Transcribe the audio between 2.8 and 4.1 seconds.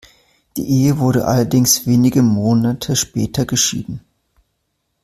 später geschieden.